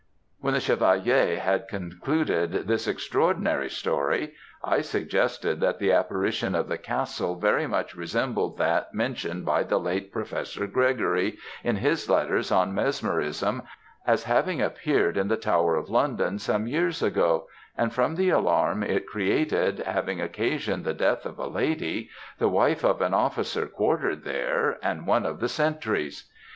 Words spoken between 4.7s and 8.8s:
suggested that the apparition of the castle very much resembled